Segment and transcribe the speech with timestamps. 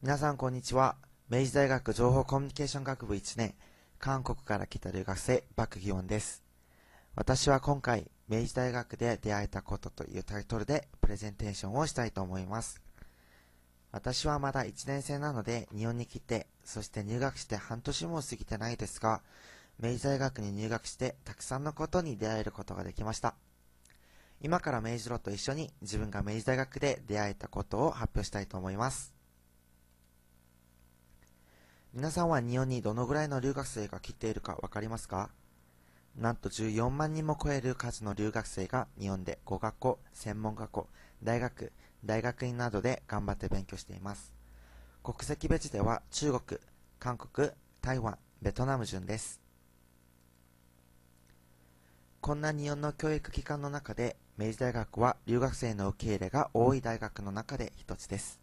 [0.00, 0.94] 皆さんこんにちは。
[1.28, 3.56] 明治大学情報コミュニケーション学部1年、
[3.98, 6.44] 韓国から来た留学生、バクギオンです。
[7.16, 12.80] 私は今回、明治大学で出会えたことというタイトルでプレゼンテーションをしたいと思います。
[13.90, 19.20] 私はまだ1年生なので日本に来て、そして入学して半年も過ぎてないですが、
[19.80, 23.34] 明治大学に入学してたくさんのことに出会えることができました。
[24.42, 29.17] 今から明治ロと一緒に自分が明治大学で出会えたことを発表したいと思います。
[31.94, 35.30] 皆さんは日本にどのぐらいの留学生が来ているかわかりますか？
[36.16, 40.88] なんと14万人も超える数の留学生が日本で語学校、専門学校、
[41.22, 41.72] 大学、
[42.04, 44.34] 大学院などで頑張って勉強しています。
[45.02, 46.60] 国籍別では中国、
[46.98, 49.40] 韓国、台湾、ベトナム順です。
[52.20, 58.38] こんな日本の教育機関の中で明治大学は留学生の受け入れが多い大学の中で一つです。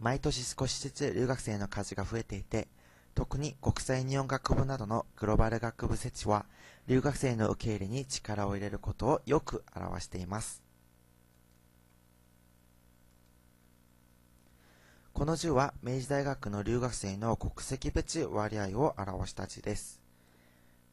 [0.00, 2.68] 毎年少しずつ留学生の数が増えていて、
[3.14, 6.46] 特に国際日本学部などのグローバル学部設置は
[6.86, 10.62] 留学生の受け入れに力を入れることをよく表しています。
[15.12, 20.00] この図は明治大学の留学生の国籍別割合を表した図です。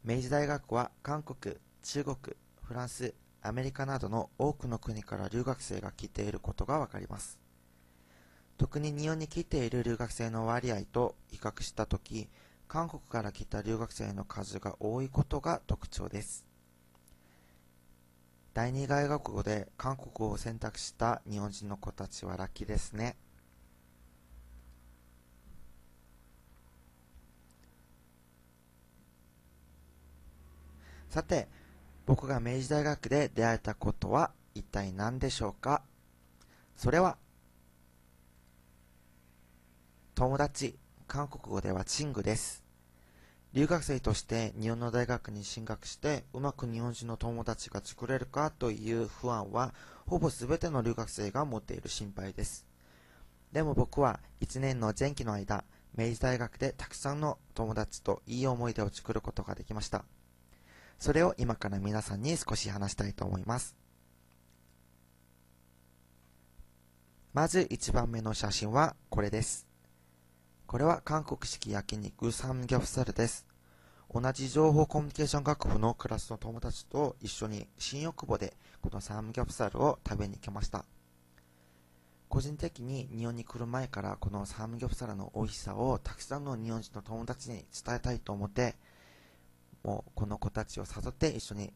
[0.03, 2.17] 明治大学は韓国、中国、
[2.61, 7.46] フランス、アメリカなどの多くの国から留学生が来ていることがわかります。
[8.57, 12.27] 特に日本に来ている留学生の割合と比較したとき、
[12.67, 16.43] 韓国から来た留学生の数が多いことが特徴です。
[18.53, 23.15] 第二外国語で韓国語を選択した日本人の子たちはラッキーですね。
[31.09, 31.47] さて、
[32.07, 35.83] 僕が明治大学で出会えたことは一体何でしょうか？
[36.75, 37.17] それは、
[40.17, 42.63] 友達、韓国語ではチングです。
[43.53, 49.75] 留学生として日本の大学に進学してうまく日本人の友達が作れるかという不安は
[50.07, 52.65] ほぼ全ての留学生が持っている心配です。
[53.51, 55.63] でも僕は1年の前期の間、
[55.95, 60.03] 明治大学でたくさんの友達といい思い出を作ることができました。
[60.97, 63.75] それを今から皆さんに少し話したいと思います。
[67.33, 69.66] まず1番目の写真はこれです。
[70.67, 73.47] これは韓国式焼肉サムギョプサルです。
[74.13, 80.83] 同じ情報コミュニケーション学部のクラスの友達と一緒に新大久保でこのサムギョプサルを食べに行きました。
[82.27, 88.75] 個人的に日本に来る前からこのサムギョプサルの美味しさをたくさんの日本人の友達に伝えたいと思って
[89.85, 91.71] もうこの子たちを誘って一緒に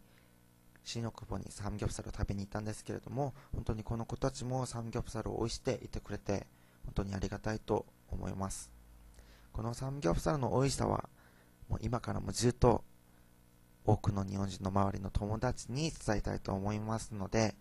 [0.84, 6.46] 新大久保にサムギョプサルを食べに行ったんですけれども本当にこの子たちもサムギョプサルを美味していてくれて
[6.84, 8.81] 本当にありがたいと思います
[9.52, 11.10] このサムギョプサルの美味しさは
[11.70, 12.84] もう今からもずっと
[13.86, 17.56] 多くの日本人の周りの友達に伝えたいと思いますので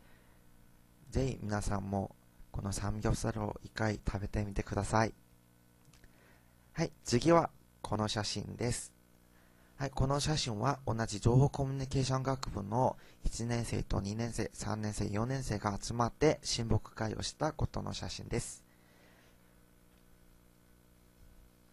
[1.10, 2.14] ぜひ皆さんも
[2.50, 5.14] このサムギョプサルを一回食べてみてください
[6.72, 7.50] はい次は
[7.82, 8.92] この写真です
[9.80, 18.62] はい、この写真は同じ情報コミュニケーション学部の1年生と2年生、3年生、4年生が集まって親睦会をしたことの写真です。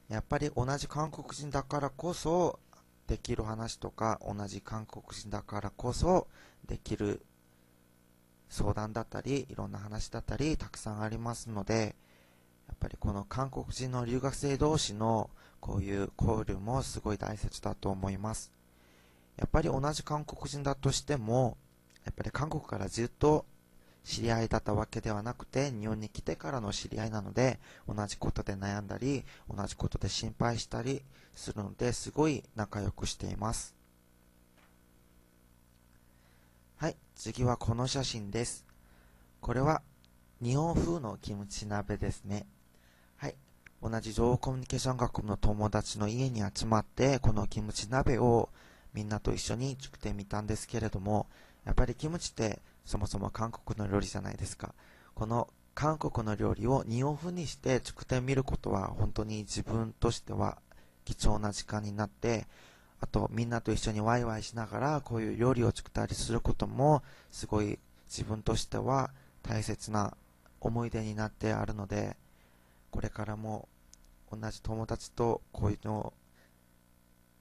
[0.09, 2.59] やっぱり同じ韓国人だからこそ
[3.07, 6.27] できる話とか同じ韓国人だからこそ
[6.67, 7.25] できる
[8.49, 11.95] 相談だったりいろんな話だったりたくさんありますので
[12.67, 15.29] やっぱりこの韓国人の留学生同士の
[15.59, 18.51] こういう交流もすごい大切だと思います。
[19.37, 21.57] やっぱり同じ韓国人だとしても、
[22.05, 23.45] やっぱり韓国からずっと
[24.07, 31.03] 知り合いだったわけではなくて、日本に来てからの知り合いなので、同じことで悩んだり、同じことで心配したり
[31.35, 33.75] するので、すごい仲良くしています。
[36.77, 38.65] はい、次はこの写真です。
[39.41, 39.81] これは
[40.41, 42.47] 日本風のキムチ鍋ですね。
[43.17, 43.35] はい
[43.81, 48.49] 同じ情報コミュニケーション学部の友達の家に集まって、このキムチ鍋を
[48.93, 51.27] みんなと一緒に作ってみたんですけれども、
[51.65, 54.73] やっぱりキムチってそもそも韓国の料理じゃないですか。
[55.13, 60.57] この韓国の料理を日本風にして作ってみることは本当に自分としては
[61.03, 62.47] 貴重な時間になって、
[63.01, 69.11] あとみんなと一緒にワイワイしながらこういう料理を作ったりすることもすごい自分としては
[69.43, 70.15] 大切な
[70.61, 72.15] 思い出になってあるので、
[72.89, 73.67] これからも
[74.31, 76.13] 同じ友達とこういうの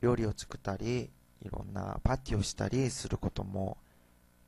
[0.02, 1.08] 料理を作ったり
[1.44, 3.78] いろんなパーティーをしたりすることも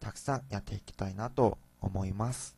[0.00, 2.56] たくさんやっていきたいなと思います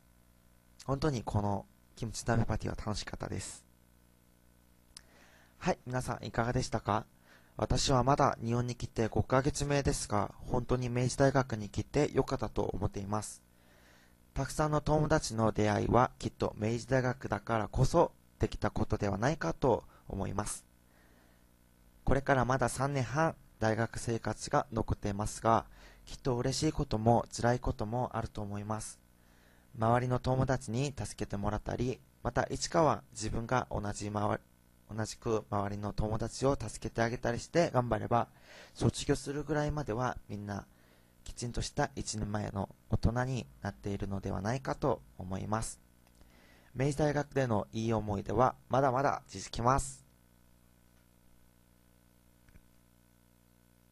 [0.84, 1.66] 本当にこの
[1.96, 3.64] キムチ鍋パーティーは楽しかったです
[5.58, 7.04] はい、皆さんいかがでしたか？
[7.58, 13.42] 私はまだ日本に来て5ヶ月目ですが、本当に明治大学に来てよかったと思っています。
[14.32, 20.64] たくさんの友達の出会いはきっと明治大学だからこそできたことではないかと思います。
[22.04, 25.66] これからまだ3年半大学生活が残っていますが、
[26.10, 28.98] きっと嬉しいことも辛いこともあると思います。
[29.78, 34.40] 周りの友達に助けてもらったり、またいつかは自分が同じ周り
[34.92, 38.26] 同じく周りの友達を助けてあげたりして頑張れば、
[38.74, 40.66] 卒業するぐらいまではみんな
[41.22, 45.78] きちんとした一年前の大人になっているのではないかと思います。
[46.74, 50.09] 明治大学でのいい思い出はまだまだ続きます。